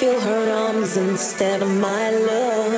feel 0.00 0.20
her 0.20 0.52
arms 0.52 0.98
instead 0.98 1.62
of 1.62 1.70
my 1.80 2.10
love. 2.10 2.74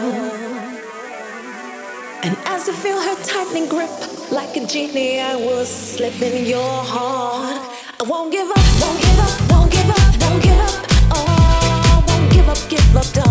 And 2.23 2.37
as 2.45 2.69
I 2.69 2.73
feel 2.73 3.01
her 3.01 3.17
tightening 3.25 3.69
grip, 3.69 3.91
like 4.31 4.57
a 4.57 4.65
genie, 4.65 5.19
I 5.19 5.35
will 5.35 5.65
slip 5.65 6.23
in 6.23 6.47
your 6.47 6.77
heart. 6.95 7.61
I 7.99 8.05
won't 8.05 8.31
give 8.31 8.49
up, 8.49 8.65
won't 8.81 9.01
give 9.01 9.19
up, 9.27 9.51
won't 9.51 9.73
give 9.73 9.91
up, 9.91 10.23
won't 10.23 10.43
give 10.45 10.61
up. 10.69 10.87
Oh, 11.17 12.05
won't 12.07 12.33
give 12.33 12.49
up, 12.49 12.61
give 12.71 12.97
up. 12.97 13.07
Don't 13.13 13.28